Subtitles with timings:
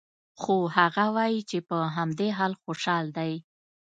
[0.41, 3.33] خو هغه وايي چې په همدې حال خوشحال دی